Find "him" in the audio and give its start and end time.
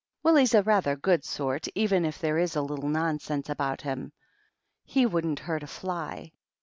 3.81-4.13